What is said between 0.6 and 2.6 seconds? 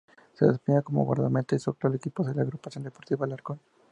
como guardameta y su actual equipo es la